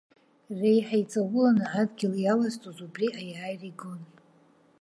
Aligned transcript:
Реиҳа 0.59 0.97
иҵауланы 1.01 1.65
адгьыл 1.79 2.13
иалазҵоз 2.19 2.77
убри 2.85 3.07
аиааира 3.19 3.65
игон. 3.71 4.01